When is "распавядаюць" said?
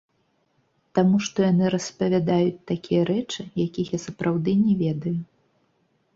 1.75-2.65